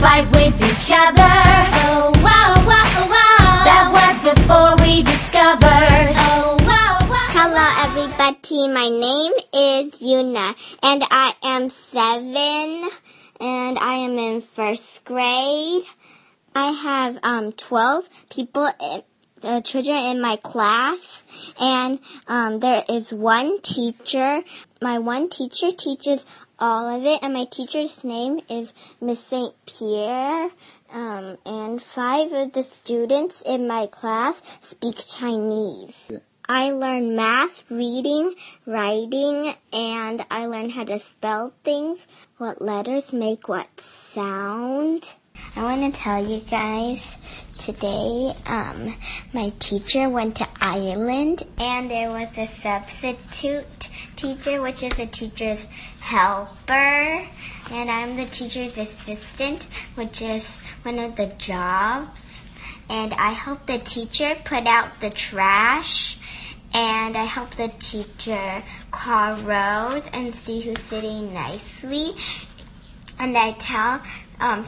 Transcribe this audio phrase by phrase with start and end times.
[0.00, 1.36] fight with each other.
[1.88, 3.64] Oh, wow, wow, wow.
[3.68, 6.12] That was before we discovered.
[6.28, 7.28] Oh, wow, wow.
[7.32, 8.68] Hello, everybody.
[8.68, 12.88] My name is Yuna, and I am seven,
[13.40, 15.84] and I am in first grade.
[16.54, 19.02] I have um, 12 people, in,
[19.42, 21.24] uh, children in my class,
[21.60, 24.42] and um, there is one teacher.
[24.80, 26.26] My one teacher teaches
[26.58, 29.54] all of it, and my teacher's name is Miss St.
[29.64, 30.50] Pierre.
[30.92, 36.12] Um, and five of the students in my class speak Chinese.
[36.46, 38.34] I learn math, reading,
[38.66, 42.06] writing, and I learn how to spell things,
[42.36, 45.08] what letters make what sound.
[45.56, 47.16] I want to tell you guys
[47.58, 48.94] today, um,
[49.32, 55.64] my teacher went to Ireland and there was a substitute teacher, which is a teacher's
[56.00, 57.28] helper,
[57.70, 59.64] and I'm the teacher's assistant,
[59.94, 62.20] which is one of the jobs.
[62.88, 66.18] And I help the teacher put out the trash,
[66.72, 72.14] and I help the teacher call rows and see who's sitting nicely.
[73.18, 74.02] And I tell,
[74.40, 74.66] um,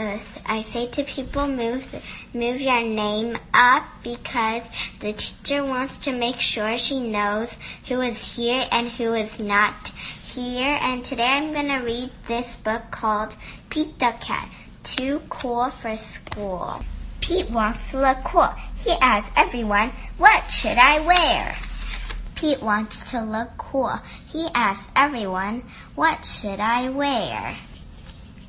[0.00, 1.84] I say to people, move,
[2.32, 4.62] move your name up because
[5.00, 9.88] the teacher wants to make sure she knows who is here and who is not
[10.24, 10.78] here.
[10.80, 13.36] And today I'm going to read this book called
[13.68, 14.48] Pete the Cat,
[14.84, 16.82] Too Cool for School.
[17.20, 18.48] Pete wants to look cool.
[18.82, 21.54] He asks everyone, what should I wear?
[22.36, 24.00] Pete wants to look cool.
[24.26, 25.62] He asks everyone,
[25.94, 27.58] what should I wear?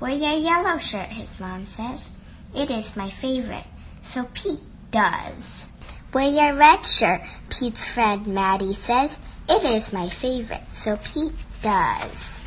[0.00, 2.10] Wear your yellow shirt, his mom says.
[2.54, 3.66] It is my favorite.
[4.02, 4.60] So Pete
[4.92, 5.66] does.
[6.12, 9.18] Wear your red shirt, Pete's friend Maddie says.
[9.48, 10.62] It is my favorite.
[10.70, 12.40] So Pete does.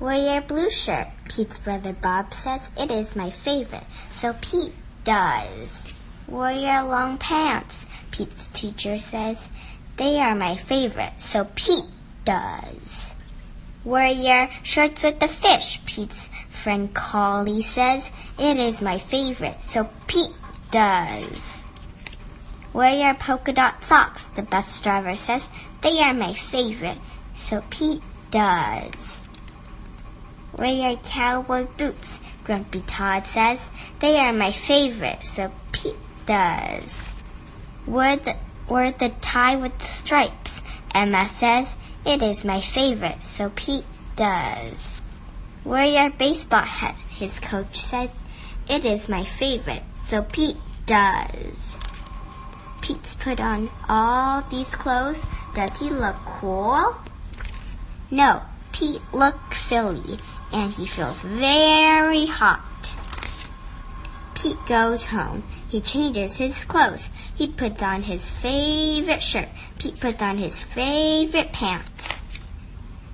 [0.00, 2.70] Wear your blue shirt, Pete's brother Bob says.
[2.74, 3.84] It is my favorite.
[4.12, 4.72] So Pete
[5.04, 6.00] does.
[6.26, 9.50] Wear your long pants, Pete's teacher says.
[9.98, 11.12] They are my favorite.
[11.18, 11.84] So Pete
[12.24, 13.14] does.
[13.82, 18.12] Wear your shirts with the fish, Pete's friend Callie says.
[18.38, 20.34] It is my favorite, so Pete
[20.70, 21.64] does.
[22.74, 25.48] Wear your polka dot socks, the bus driver says.
[25.80, 26.98] They are my favorite,
[27.34, 29.20] so Pete does.
[30.56, 33.70] Wear your cowboy boots, Grumpy Toad says.
[34.00, 37.14] They are my favorite, so Pete does.
[37.86, 38.36] Wear the,
[38.68, 40.62] wear the tie with the stripes,
[40.94, 41.76] Emma says.
[42.04, 43.84] It is my favorite, so Pete
[44.16, 45.00] does.
[45.64, 48.22] Wear your baseball hat, his coach says.
[48.68, 50.56] It is my favorite, so Pete
[50.86, 51.76] does.
[52.80, 55.22] Pete's put on all these clothes.
[55.54, 56.96] Does he look cool?
[58.10, 58.42] No,
[58.72, 60.18] Pete looks silly
[60.52, 62.64] and he feels very hot.
[64.40, 65.42] Pete goes home.
[65.68, 67.10] He changes his clothes.
[67.34, 69.50] He puts on his favorite shirt.
[69.78, 72.08] Pete puts on his favorite pants.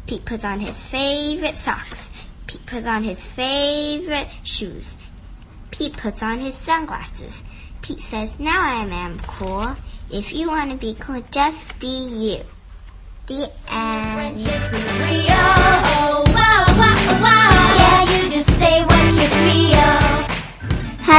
[0.06, 2.10] Pete puts on his favorite socks.
[2.46, 4.94] Pete puts on his favorite shoes.
[5.72, 7.42] Pete puts on his sunglasses.
[7.82, 9.74] Pete says, Now I am cool.
[10.12, 12.44] If you want to be cool, just be you.
[13.26, 14.65] The end.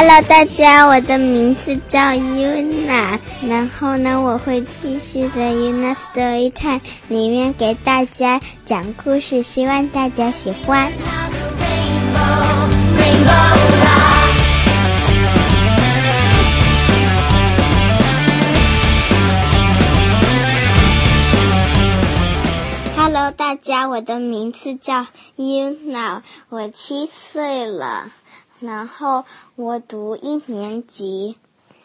[0.00, 10.92] Hello，大家，我的名字叫 Yuna，然后呢，我会继续在 Yuna Story Time 里面给大家讲故事，希望大家喜欢。
[22.96, 28.12] Hello，大家，我的名字叫 Yuna，我七岁了。
[28.60, 29.24] 然后
[29.56, 31.36] 我读一年级，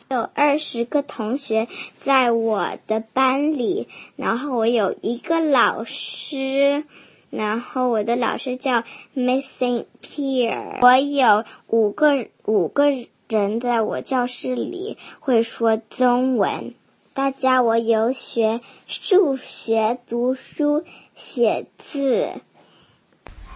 [0.09, 6.83] 有二十个同学在我的班里，然后我有一个老师，
[7.29, 8.83] 然后我的老师叫
[9.15, 12.85] Miss Saint Pierre，我有五个五个
[13.27, 16.73] 人在我教室里会说中文。
[17.15, 20.83] 大家，我有学数学、读书、
[21.13, 22.29] 写字。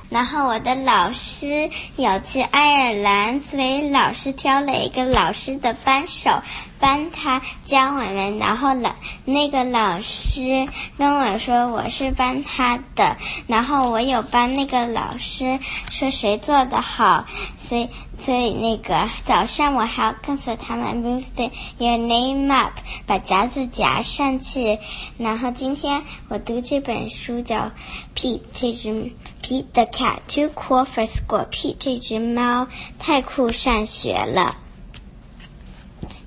[0.09, 6.41] 然后我的老师有去爱尔兰，所以老师挑了一个老师的扳手，
[6.79, 8.95] 帮他教我们，然后老
[9.25, 15.59] 那个老师跟我说我是帮他的，然后我有帮那个老师
[15.89, 17.25] 说谁做的好，
[17.59, 17.89] 所以
[18.19, 22.73] 所以那个早上我还要告诉他们 move the your name up，
[23.05, 24.79] 把夹子夹上去。
[25.17, 27.71] 然后今天我读这本书叫
[28.15, 31.47] Pete 这只 Pete the cat too cool for school。
[31.49, 32.67] Pete 这只猫
[32.99, 34.55] 太酷上学了。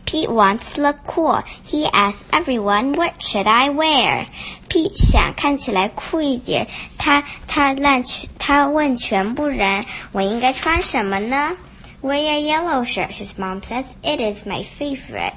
[0.10, 1.44] Pete wants to look cool.
[1.66, 4.28] He asks everyone, "What should I wear?"
[4.70, 6.68] Pete 想看起来酷一点，
[6.98, 11.58] 他他让全他问全部人，我应该穿什么呢？
[12.02, 13.10] Wear a yellow shirt.
[13.10, 15.34] His mom says it is my favorite.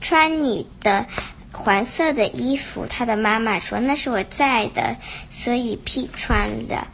[0.00, 1.04] 穿你的
[1.52, 4.96] 黄色的衣服，他的妈妈说那是我最爱的，
[5.28, 6.86] 所以 Pete 穿的。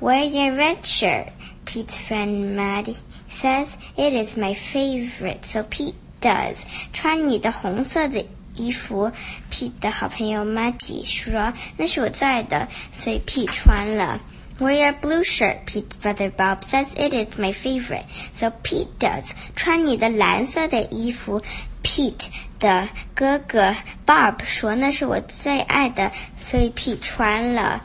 [0.00, 1.26] Wear your red shirt.
[1.66, 2.96] Pete's friend Maddie
[3.30, 6.62] says it is my favorite, so Pete does.
[6.92, 8.24] 穿你的红色的
[8.56, 9.10] 衣服，
[9.50, 14.20] Pete 的好朋友 Matty 说那是我最爱的，所以 Pete 穿了。
[14.60, 18.04] Wear your blue shirt, Pete's brother Bob says it is my favorite,
[18.36, 19.32] so Pete does.
[19.56, 21.42] 穿你的蓝色的衣服，
[21.82, 22.26] Pete
[22.60, 23.74] 的哥哥
[24.06, 27.82] Bob 说那是我最爱的，所以 Pete 穿了。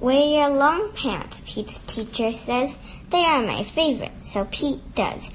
[0.00, 2.72] Wear your long pants, Pete's teacher says
[3.10, 5.30] they are my favorite, so Pete does.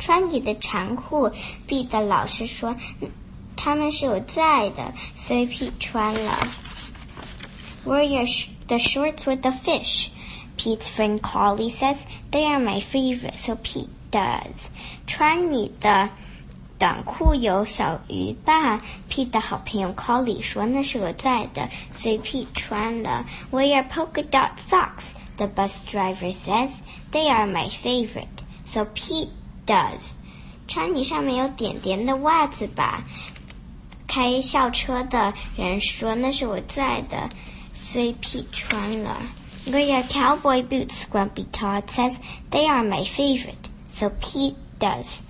[0.00, 1.30] 穿你的长裤。”
[1.68, 2.74] 壁的老师说
[3.54, 6.36] ：“他们是有在的，所以 Pete 穿了。”
[7.86, 10.08] Your sh the shorts with the fish?
[10.56, 14.68] Pete's friend Callie says they are my favorite, so Pete does.
[15.06, 16.10] 穿你的
[16.78, 23.24] 短裤有小鱼吧？Pete 的好朋友 Callie 说那是我在的，所以 Pete 穿了。
[23.50, 26.80] Wear polka dot socks, the bus driver says
[27.12, 28.26] they are my favorite,
[28.64, 29.30] so Pete
[29.70, 30.00] does.
[30.66, 33.04] 穿你上面有点点的袜子吧？
[34.06, 37.28] 开校车的人说那是我最爱的，
[37.72, 39.22] 所以 Pete 穿了。
[39.66, 42.16] Wear your cowboy boots, Grumpy Todd says
[42.50, 45.20] they are my favorite, so Pete does.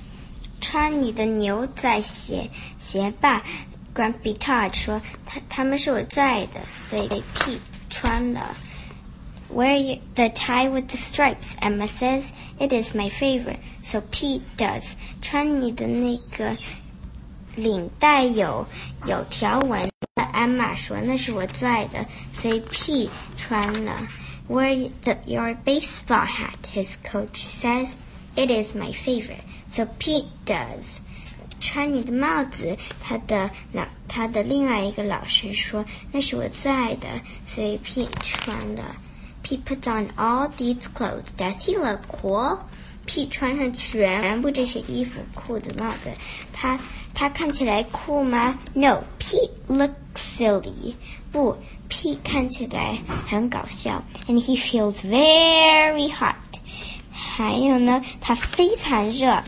[0.61, 2.49] 穿你的牛仔鞋
[2.79, 3.43] 鞋吧
[3.95, 7.59] ，Grumpy Todd 说他他们是我最爱的，所以 Pete
[7.91, 8.55] 穿了。
[9.50, 14.96] Wear the tie with the stripes, Emma says it is my favorite, so Pete does.
[15.22, 16.58] 穿你的那个
[17.56, 18.66] 领带有
[19.06, 19.82] 有条纹
[20.16, 24.08] 的，艾玛说那是我最爱的，所以 Pete 穿了。
[24.50, 27.94] Wear the, your baseball hat, his coach says
[28.36, 31.00] it is my favorite, so Pete does.
[31.60, 37.08] 穿你的帽子，他的老他的另外一个老师说那是我最爱的，
[37.48, 38.96] 所以 Pete 穿了。
[39.50, 41.26] Pete puts on all these clothes.
[41.38, 42.60] Does he look cool?
[43.06, 46.10] Pete 穿上全部这些衣服、裤子、帽子，
[46.52, 46.80] 他
[47.14, 48.58] 他看起来酷吗？
[48.74, 50.96] No, Pete looks silly.
[51.32, 51.56] 不，
[51.88, 52.98] Pete 看起来
[53.28, 54.04] 很搞笑。
[54.28, 56.36] And he feels very hot.
[57.14, 59.44] 还有呢，他非常热。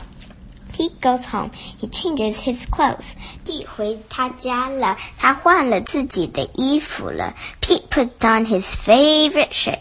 [0.77, 1.49] Pete goes home.
[1.81, 3.13] He changes his clothes.
[3.43, 7.33] Pete 回他家了，他换了自己的衣服了。
[7.59, 9.79] Pete put on his favorite shirt.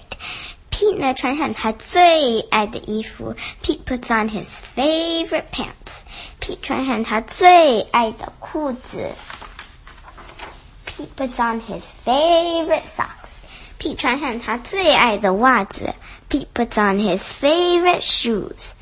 [0.81, 3.35] Pete 呢穿上他最爱的衣服。
[3.63, 6.03] Pete puts on his favorite pants.
[6.41, 9.13] Pete 穿上他最爱的裤子。
[10.87, 13.41] Pete puts on his favorite socks.
[13.79, 15.95] Pete 穿上他最爱的袜子。
[16.29, 18.73] Pete puts on his favorite shoes.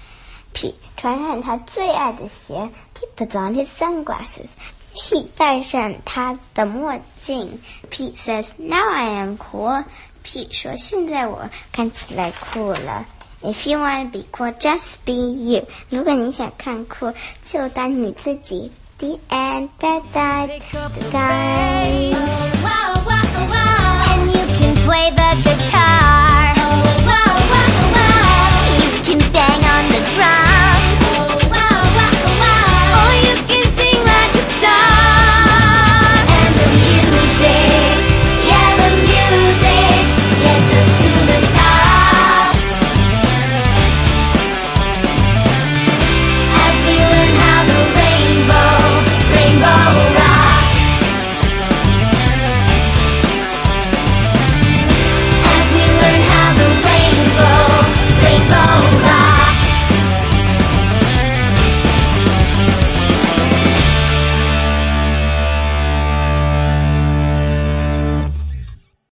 [0.53, 2.71] Pete 穿上他最爱的鞋。
[2.95, 4.49] Pete puts on his sunglasses.
[4.95, 7.61] Pete 戴上他的墨镜。
[7.91, 9.85] Pete says, "Now I am cool."
[10.24, 13.06] Pete 说：“现在我看起来酷了。”
[13.42, 15.66] If you want to be cool, just be you.
[15.90, 18.72] 如果你想看酷，就当你自己。
[18.98, 19.70] The end.
[19.80, 20.62] Bye bye.
[21.10, 22.14] Bye.
[22.62, 24.04] Wow, wow, wow.
[24.12, 25.79] And you can play the guitar.